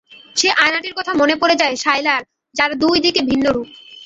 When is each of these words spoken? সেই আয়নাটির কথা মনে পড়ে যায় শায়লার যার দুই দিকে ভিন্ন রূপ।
সেই 0.35 0.53
আয়নাটির 0.61 0.97
কথা 0.99 1.11
মনে 1.13 1.35
পড়ে 1.41 1.55
যায় 1.55 1.75
শায়লার 1.83 2.21
যার 2.55 2.71
দুই 2.81 2.97
দিকে 3.05 3.21
ভিন্ন 3.29 3.45
রূপ। 3.49 3.67